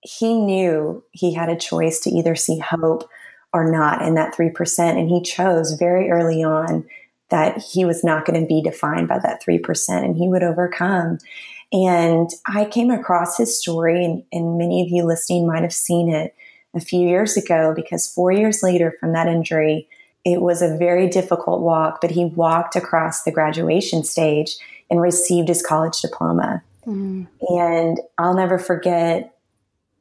[0.00, 3.08] he knew he had a choice to either see hope
[3.52, 4.78] or not in that 3%.
[4.98, 6.84] And he chose very early on
[7.30, 11.18] that he was not going to be defined by that 3% and he would overcome.
[11.72, 16.12] And I came across his story, and, and many of you listening might have seen
[16.12, 16.34] it
[16.74, 19.88] a few years ago because four years later from that injury,
[20.24, 24.56] it was a very difficult walk, but he walked across the graduation stage
[24.90, 26.62] and received his college diploma.
[26.86, 27.26] Mm.
[27.48, 29.34] And I'll never forget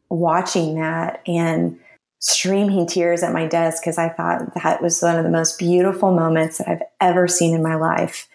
[0.10, 1.80] watching that and
[2.20, 6.14] streaming tears at my desk because I thought that was one of the most beautiful
[6.14, 8.28] moments that I've ever seen in my life.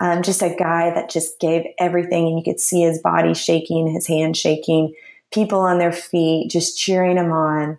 [0.00, 3.86] Um, just a guy that just gave everything, and you could see his body shaking,
[3.86, 4.94] his hand shaking,
[5.32, 7.78] people on their feet just cheering him on.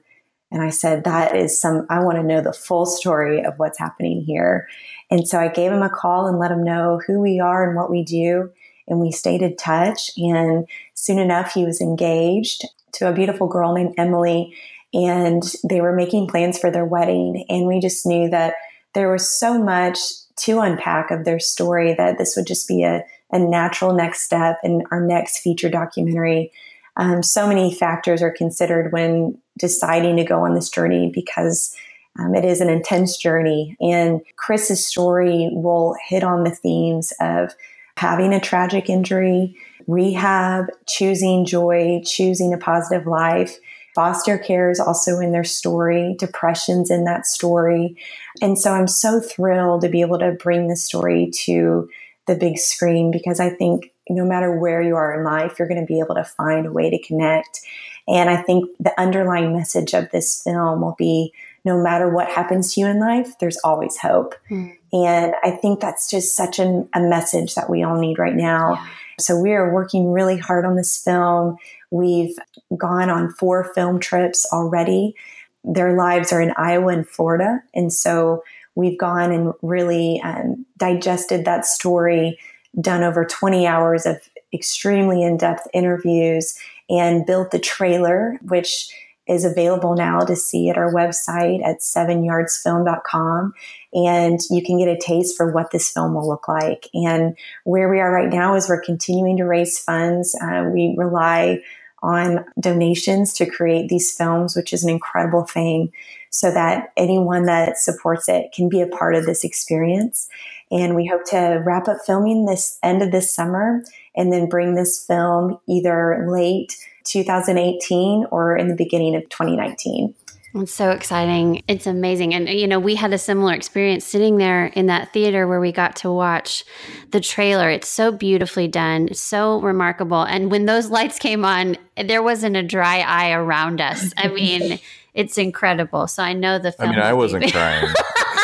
[0.55, 3.77] And I said, that is some, I want to know the full story of what's
[3.77, 4.69] happening here.
[5.11, 7.75] And so I gave him a call and let him know who we are and
[7.75, 8.49] what we do.
[8.87, 10.11] And we stayed in touch.
[10.15, 12.63] And soon enough, he was engaged
[12.93, 14.55] to a beautiful girl named Emily.
[14.93, 17.43] And they were making plans for their wedding.
[17.49, 18.53] And we just knew that
[18.93, 19.99] there was so much
[20.37, 24.59] to unpack of their story that this would just be a, a natural next step
[24.63, 26.53] in our next feature documentary
[26.97, 31.75] um, so many factors are considered when deciding to go on this journey because
[32.19, 33.75] um, it is an intense journey.
[33.81, 37.53] And Chris's story will hit on the themes of
[37.97, 39.55] having a tragic injury,
[39.87, 43.57] rehab, choosing joy, choosing a positive life.
[43.93, 47.95] Foster care is also in their story, depression's in that story.
[48.41, 51.89] And so I'm so thrilled to be able to bring this story to
[52.27, 55.79] the big screen because I think no matter where you are in life, you're going
[55.79, 57.61] to be able to find a way to connect.
[58.07, 62.73] And I think the underlying message of this film will be no matter what happens
[62.73, 64.35] to you in life, there's always hope.
[64.51, 64.77] Mm.
[64.93, 68.75] And I think that's just such an, a message that we all need right now.
[68.75, 68.87] Yeah.
[69.19, 71.57] So we are working really hard on this film.
[71.89, 72.37] We've
[72.77, 75.15] gone on four film trips already.
[75.63, 77.63] Their lives are in Iowa and Florida.
[77.73, 78.43] And so
[78.75, 82.37] we've gone and really um, digested that story
[82.79, 84.17] done over 20 hours of
[84.53, 86.57] extremely in depth interviews
[86.89, 88.89] and built the trailer, which
[89.27, 93.53] is available now to see at our website at sevenyardsfilm.com.
[93.93, 96.87] And you can get a taste for what this film will look like.
[96.93, 100.35] And where we are right now is we're continuing to raise funds.
[100.39, 101.61] Uh, we rely
[102.03, 105.91] on donations to create these films, which is an incredible thing,
[106.35, 110.27] so that anyone that supports it can be a part of this experience.
[110.69, 113.85] And we hope to wrap up filming this end of this summer
[114.17, 120.13] and then bring this film either late 2018 or in the beginning of 2019.
[120.55, 121.63] It's so exciting.
[121.69, 122.33] It's amazing.
[122.33, 125.71] And, you know, we had a similar experience sitting there in that theater where we
[125.71, 126.65] got to watch
[127.11, 127.69] the trailer.
[127.69, 130.23] It's so beautifully done, so remarkable.
[130.23, 134.13] And when those lights came on, there wasn't a dry eye around us.
[134.17, 134.79] I mean,
[135.15, 136.07] it's incredible.
[136.07, 137.91] So I know the I mean, I wasn't crying.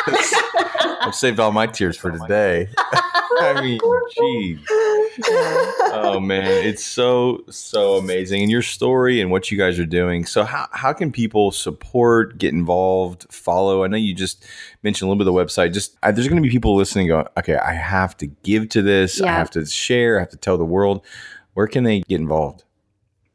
[1.02, 2.70] I've saved all my tears for today.
[2.78, 3.80] I mean,
[4.18, 4.60] geez.
[5.94, 10.26] Oh man, it's so so amazing, and your story and what you guys are doing.
[10.26, 13.84] So, how how can people support, get involved, follow?
[13.84, 14.46] I know you just
[14.84, 15.74] mentioned a little bit of the website.
[15.74, 18.82] Just I, there's going to be people listening, going, okay, I have to give to
[18.82, 19.20] this.
[19.20, 19.34] Yeah.
[19.34, 20.18] I have to share.
[20.18, 21.04] I have to tell the world.
[21.54, 22.64] Where can they get involved?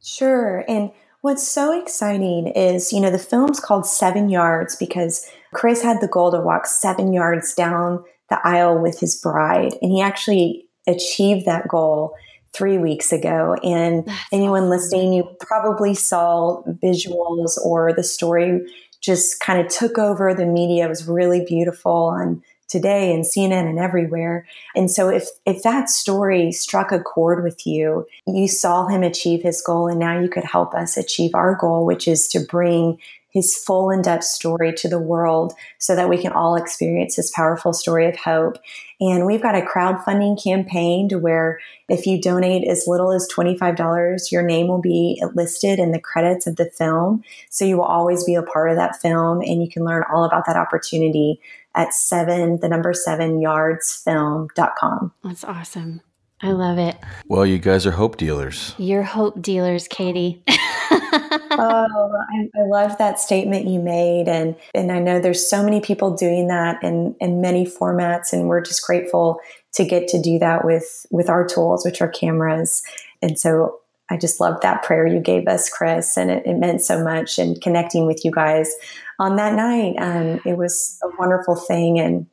[0.01, 5.83] Sure, and what's so exciting is you know the film's called Seven Yards because Chris
[5.83, 9.74] had the goal to walk seven yards down the aisle with his bride.
[9.81, 12.14] And he actually achieved that goal
[12.52, 13.57] three weeks ago.
[13.62, 14.70] And That's anyone awesome.
[14.70, 18.62] listening, you probably saw visuals or the story
[19.00, 20.87] just kind of took over the media.
[20.87, 24.46] It was really beautiful on today and CNN and everywhere.
[24.74, 29.42] And so if if that story struck a chord with you, you saw him achieve
[29.42, 32.98] his goal and now you could help us achieve our goal, which is to bring
[33.37, 37.31] his full in depth story to the world so that we can all experience this
[37.31, 38.57] powerful story of hope.
[38.98, 44.33] And we've got a crowdfunding campaign to where if you donate as little as $25,
[44.33, 47.22] your name will be listed in the credits of the film.
[47.50, 50.24] So you will always be a part of that film and you can learn all
[50.24, 51.38] about that opportunity
[51.76, 55.12] at seven, the number seven yardsfilm.com.
[55.22, 56.00] That's awesome.
[56.42, 56.96] I love it.
[57.28, 58.74] Well, you guys are hope dealers.
[58.76, 60.42] You're hope dealers, Katie.
[60.48, 65.80] oh, I, I love that statement you made, and and I know there's so many
[65.80, 69.40] people doing that in in many formats, and we're just grateful
[69.72, 72.82] to get to do that with with our tools, which are cameras.
[73.22, 73.80] And so
[74.11, 77.38] I just loved that prayer you gave us, Chris, and it, it meant so much.
[77.38, 78.73] And connecting with you guys
[79.19, 82.27] on that night, um, it was a wonderful thing, and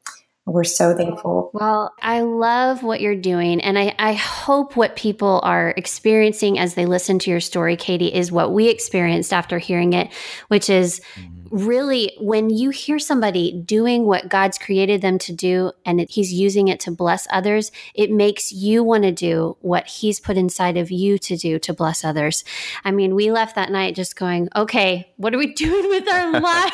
[0.46, 1.52] we're so thankful.
[1.54, 3.62] Well, I love what you're doing.
[3.62, 8.14] And I, I hope what people are experiencing as they listen to your story, Katie,
[8.14, 10.12] is what we experienced after hearing it,
[10.50, 15.72] which is mm-hmm really, when you hear somebody doing what God's created them to do
[15.86, 19.86] and it, He's using it to bless others, it makes you want to do what
[19.86, 22.44] He's put inside of you to do to bless others.
[22.84, 26.32] I mean, we left that night just going, okay, what are we doing with our
[26.42, 26.74] life?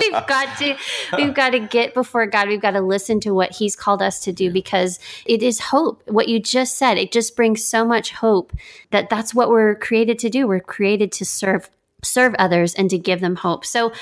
[0.00, 0.76] we've got to,
[1.16, 2.46] we've got to get before God.
[2.46, 6.00] We've got to listen to what He's called us to do because it is hope.
[6.06, 8.52] What you just said, it just brings so much hope
[8.92, 10.46] that that's what we're created to do.
[10.46, 11.68] We're created to serve
[12.02, 13.64] serve others and to give them hope.
[13.64, 13.92] So,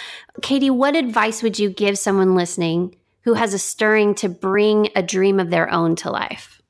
[0.43, 5.03] Katie, what advice would you give someone listening who has a stirring to bring a
[5.03, 6.63] dream of their own to life?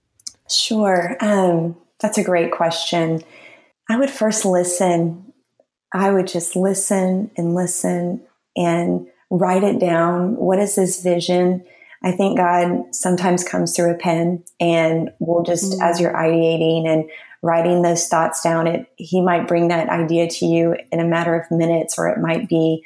[0.49, 1.17] Sure.
[1.21, 3.23] Um, that's a great question.
[3.89, 5.33] I would first listen.
[5.93, 8.23] I would just listen and listen
[8.57, 10.37] and write it down.
[10.37, 11.65] What is this vision?
[12.03, 15.83] I think God sometimes comes through a pen and we'll just, mm-hmm.
[15.83, 17.11] as you're ideating and
[17.43, 21.35] writing those thoughts down, it he might bring that idea to you in a matter
[21.35, 22.85] of minutes, or it might be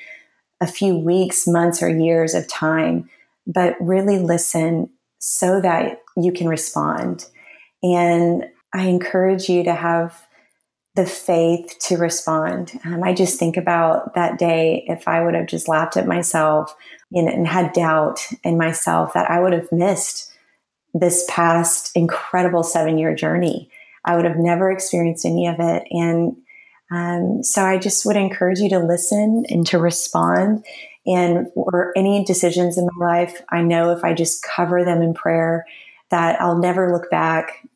[0.60, 3.08] a few weeks, months, or years of time.
[3.46, 7.26] But really listen so that you can respond.
[7.82, 10.26] And I encourage you to have
[10.94, 12.78] the faith to respond.
[12.84, 16.74] Um, I just think about that day if I would have just laughed at myself
[17.12, 20.32] and, and had doubt in myself that I would have missed
[20.92, 23.70] this past incredible seven year journey.
[24.04, 25.84] I would have never experienced any of it.
[25.90, 26.36] And
[26.90, 30.64] um, so I just would encourage you to listen and to respond.
[31.06, 35.14] And for any decisions in my life, I know if I just cover them in
[35.14, 35.66] prayer,
[36.10, 37.66] that I'll never look back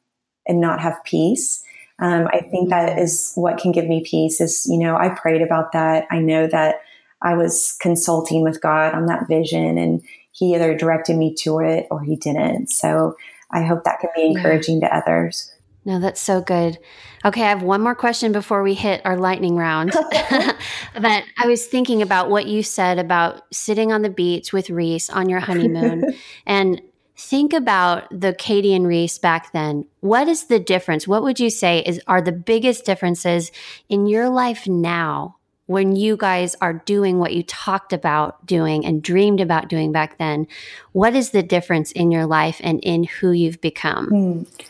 [0.47, 1.63] and not have peace.
[1.99, 3.41] Um, I think that mm-hmm.
[3.41, 4.41] what can give me peace.
[4.41, 6.07] Is you know I prayed about that.
[6.11, 6.77] I know that
[7.23, 11.87] I was consulting with God on that vision, and He either directed me to it
[11.91, 12.69] or He didn't.
[12.71, 13.17] So
[13.51, 14.89] I hope that can be encouraging yeah.
[14.89, 15.53] to others.
[15.89, 16.79] No, that's so good.
[17.25, 19.91] Okay, I have one more question before we hit our lightning round.
[20.13, 25.09] but I was thinking about what you said about sitting on the beach with Reese
[25.09, 26.05] on your honeymoon
[26.47, 26.83] and
[27.17, 29.87] think about the Katie and Reese back then.
[30.01, 31.09] What is the difference?
[31.09, 33.51] What would you say is are the biggest differences
[33.89, 35.37] in your life now
[35.69, 40.19] when you guys are doing what you talked about doing and dreamed about doing back
[40.19, 40.49] then?
[40.93, 44.11] What is the difference in your life and in who you've become?
[44.11, 44.69] Mm.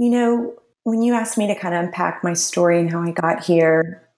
[0.00, 3.10] You know, when you asked me to kind of unpack my story and how I
[3.10, 4.08] got here,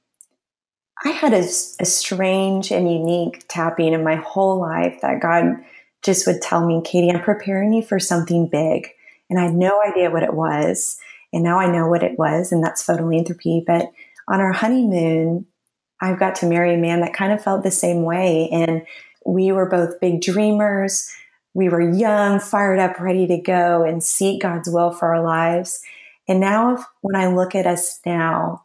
[1.04, 5.56] I had a, a, strange and unique tapping in my whole life that God
[6.04, 8.90] just would tell me, Katie, I'm preparing you for something big.
[9.28, 10.98] And I had no idea what it was.
[11.32, 13.64] And now I know what it was, and that's Fotolanthropy.
[13.66, 13.90] But
[14.28, 15.46] on our honeymoon,
[16.00, 18.48] I've got to marry a man that kind of felt the same way.
[18.52, 18.82] And
[19.26, 21.10] we were both big dreamers.
[21.54, 25.80] We were young, fired up, ready to go and seek God's will for our lives.
[26.28, 28.64] And now, when I look at us now,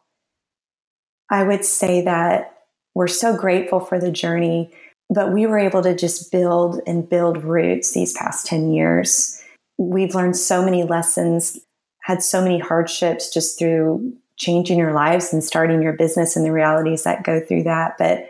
[1.30, 2.54] I would say that
[2.94, 4.72] we're so grateful for the journey,
[5.10, 9.42] but we were able to just build and build roots these past 10 years.
[9.78, 11.60] We've learned so many lessons,
[12.02, 16.52] had so many hardships just through changing your lives and starting your business and the
[16.52, 17.98] realities that go through that.
[17.98, 18.30] But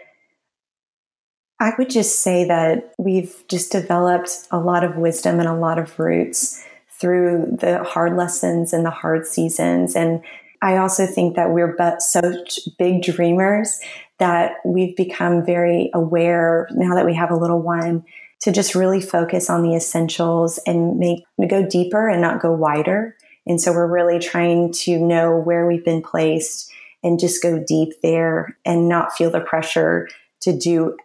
[1.60, 5.80] I would just say that we've just developed a lot of wisdom and a lot
[5.80, 9.95] of roots through the hard lessons and the hard seasons.
[9.95, 10.22] And
[10.62, 13.80] I also think that we're but such big dreamers
[14.20, 18.03] that we've become very aware now that we have a little one
[18.39, 23.16] to just really focus on the essentials and make go deeper and not go wider.
[23.45, 26.72] And so we're really trying to know where we've been placed
[27.03, 30.10] and just go deep there and not feel the pressure
[30.41, 30.97] to do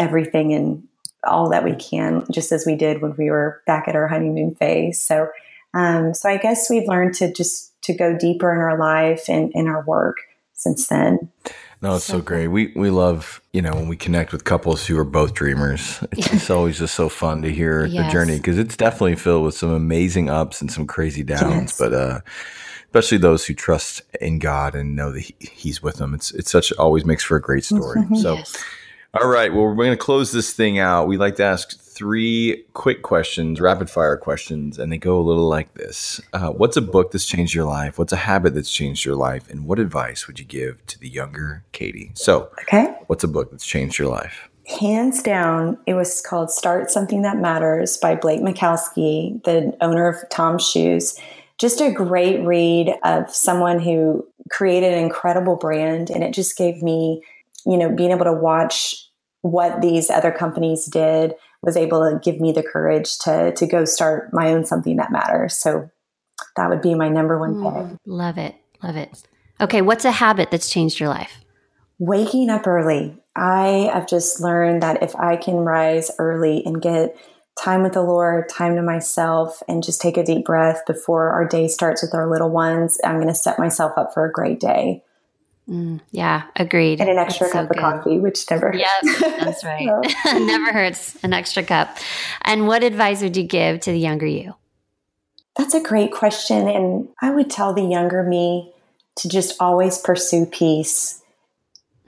[0.00, 0.82] everything and
[1.22, 4.54] all that we can, just as we did when we were back at our honeymoon
[4.54, 5.04] phase.
[5.04, 5.28] So,
[5.74, 9.52] um, so I guess we've learned to just to go deeper in our life and
[9.54, 10.16] in our work
[10.54, 11.30] since then.
[11.82, 12.48] No, it's so, so great.
[12.48, 16.02] We we love you know when we connect with couples who are both dreamers.
[16.12, 18.06] It's, it's always just so fun to hear yes.
[18.06, 21.70] the journey because it's definitely filled with some amazing ups and some crazy downs.
[21.70, 21.78] Yes.
[21.78, 22.20] But uh,
[22.84, 26.14] especially those who trust in God and know that he, He's with them.
[26.14, 28.00] It's it's such always makes for a great story.
[28.00, 28.14] Mm-hmm.
[28.20, 28.34] So.
[28.34, 28.56] Yes.
[29.12, 29.52] All right.
[29.52, 31.08] Well, we're going to close this thing out.
[31.08, 35.48] We like to ask three quick questions, rapid fire questions, and they go a little
[35.48, 37.98] like this uh, What's a book that's changed your life?
[37.98, 39.50] What's a habit that's changed your life?
[39.50, 42.12] And what advice would you give to the younger Katie?
[42.14, 42.94] So, okay.
[43.08, 44.48] What's a book that's changed your life?
[44.78, 50.16] Hands down, it was called Start Something That Matters by Blake Mycoskie, the owner of
[50.30, 51.18] Tom's Shoes.
[51.58, 56.80] Just a great read of someone who created an incredible brand, and it just gave
[56.80, 57.22] me
[57.66, 59.06] you know, being able to watch
[59.42, 63.84] what these other companies did was able to give me the courage to to go
[63.84, 65.56] start my own something that matters.
[65.56, 65.90] So
[66.56, 67.98] that would be my number one mm, pick.
[68.06, 68.54] Love it.
[68.82, 69.22] Love it.
[69.60, 71.44] Okay, what's a habit that's changed your life?
[71.98, 73.16] Waking up early.
[73.36, 77.14] I have just learned that if I can rise early and get
[77.58, 81.46] time with the Lord, time to myself, and just take a deep breath before our
[81.46, 84.60] day starts with our little ones, I'm going to set myself up for a great
[84.60, 85.02] day.
[85.70, 87.00] Mm, yeah, agreed.
[87.00, 88.80] And an extra that's cup so of coffee, which never hurts.
[89.04, 89.86] Yep, that's right.
[90.40, 91.16] never hurts.
[91.22, 91.96] An extra cup.
[92.42, 94.54] And what advice would you give to the younger you?
[95.56, 96.68] That's a great question.
[96.68, 98.72] And I would tell the younger me
[99.16, 101.22] to just always pursue peace.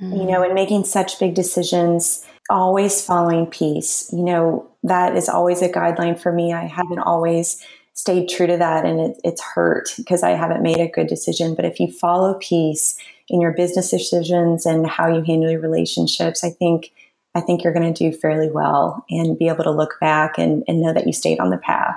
[0.01, 0.19] Mm.
[0.19, 4.11] You know, in making such big decisions, always following peace.
[4.13, 6.53] You know, that is always a guideline for me.
[6.53, 7.65] I haven't always
[8.03, 11.55] stayed true to that and it, it's hurt because I haven't made a good decision.
[11.55, 12.99] But if you follow peace,
[13.29, 16.93] in your business decisions and how you handle your relationships, I think
[17.35, 20.63] I think you're going to do fairly well and be able to look back and,
[20.69, 21.97] and know that you stayed on the path.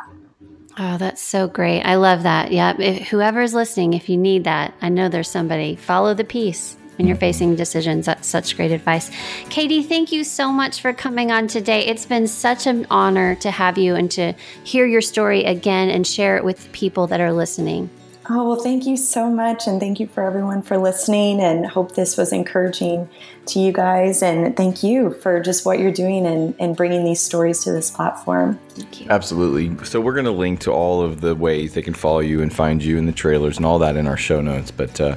[0.78, 1.82] Oh, that's so great.
[1.82, 2.53] I love that.
[2.53, 2.74] Yeah.
[2.80, 5.76] If, whoever's listening, if you need that, I know there's somebody.
[5.76, 8.06] Follow the peace when you're facing decisions.
[8.06, 9.12] That's such great advice.
[9.50, 11.86] Katie, thank you so much for coming on today.
[11.86, 14.34] It's been such an honor to have you and to
[14.64, 17.89] hear your story again and share it with people that are listening.
[18.28, 19.68] Oh, well, thank you so much.
[19.68, 21.39] And thank you for everyone for listening.
[21.39, 23.08] And hope this was encouraging
[23.48, 24.24] to you guys.
[24.24, 27.91] And thank you for just what you're doing and, and bringing these stories to this
[27.91, 28.60] platform.
[28.70, 29.08] Thank you.
[29.12, 29.86] Absolutely.
[29.86, 32.52] So, we're going to link to all of the ways they can follow you and
[32.52, 34.72] find you in the trailers and all that in our show notes.
[34.72, 35.16] But, uh,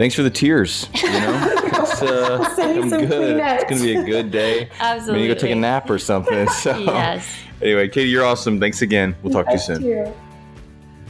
[0.00, 0.88] Thanks for the tears.
[0.94, 3.38] You know, it's, uh, I'm good.
[3.38, 4.70] It's gonna be a good day.
[4.78, 5.28] Absolutely.
[5.28, 6.48] I'm go take a nap or something.
[6.60, 7.28] So, yes.
[7.60, 8.58] Anyway, Katie, you're awesome.
[8.58, 9.14] Thanks again.
[9.22, 10.04] We'll talk yes, to you soon.
[10.06, 10.12] Too.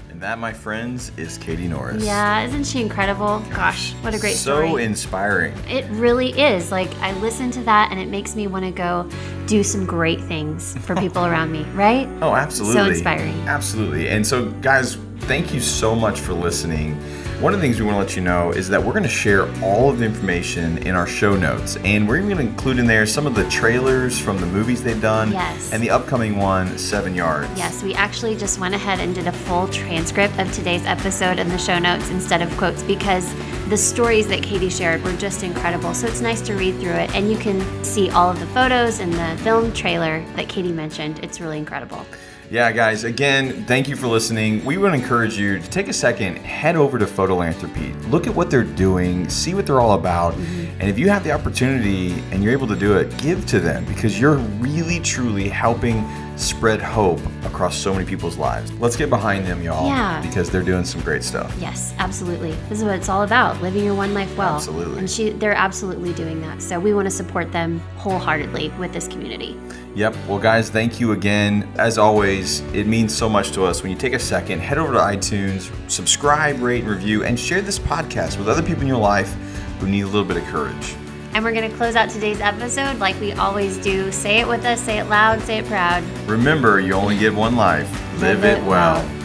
[0.08, 2.04] And that, my friends, is Katie Norris.
[2.04, 3.38] Yeah, isn't she incredible?
[3.50, 4.70] Gosh, what a great so story.
[4.70, 5.56] So inspiring.
[5.68, 6.72] It really is.
[6.72, 9.08] Like, I listen to that and it makes me want to go
[9.46, 12.08] do some great things for people around me, right?
[12.22, 12.74] Oh, absolutely.
[12.74, 13.40] So inspiring.
[13.42, 14.08] Absolutely.
[14.08, 17.00] And so, guys, thank you so much for listening.
[17.40, 19.08] One of the things we want to let you know is that we're going to
[19.08, 22.78] share all of the information in our show notes, and we're even going to include
[22.78, 25.72] in there some of the trailers from the movies they've done, yes.
[25.72, 27.48] and the upcoming one, Seven Yards.
[27.56, 31.48] Yes, we actually just went ahead and did a full transcript of today's episode in
[31.48, 33.34] the show notes instead of quotes because
[33.70, 35.94] the stories that Katie shared were just incredible.
[35.94, 39.00] So it's nice to read through it, and you can see all of the photos
[39.00, 41.20] and the film trailer that Katie mentioned.
[41.20, 42.04] It's really incredible.
[42.50, 44.64] Yeah, guys, again, thank you for listening.
[44.64, 48.50] We would encourage you to take a second, head over to Fotolanthropy, look at what
[48.50, 50.34] they're doing, see what they're all about.
[50.34, 53.84] And if you have the opportunity and you're able to do it, give to them
[53.84, 56.04] because you're really, truly helping
[56.40, 58.72] spread hope across so many people's lives.
[58.74, 59.86] Let's get behind them, y'all.
[59.86, 60.20] Yeah.
[60.22, 61.54] Because they're doing some great stuff.
[61.60, 62.52] Yes, absolutely.
[62.68, 64.56] This is what it's all about living your one life well.
[64.56, 64.98] Absolutely.
[64.98, 66.62] And she, they're absolutely doing that.
[66.62, 69.58] So we want to support them wholeheartedly with this community.
[69.94, 70.16] Yep.
[70.28, 71.70] Well, guys, thank you again.
[71.76, 74.92] As always, it means so much to us when you take a second, head over
[74.92, 78.98] to iTunes, subscribe, rate, and review, and share this podcast with other people in your
[78.98, 79.34] life
[79.80, 80.94] who need a little bit of courage.
[81.32, 84.10] And we're going to close out today's episode like we always do.
[84.10, 86.02] Say it with us, say it loud, say it proud.
[86.26, 87.88] Remember, you only get one life.
[88.20, 89.02] Live, Live it well.
[89.04, 89.19] well.